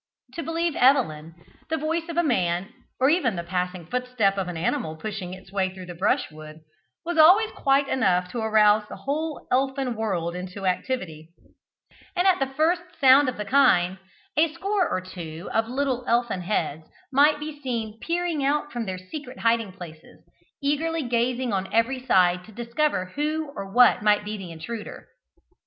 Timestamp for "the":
1.69-1.77, 3.35-3.43, 5.85-5.93, 8.89-8.95, 12.39-12.47, 13.37-13.45, 24.35-24.51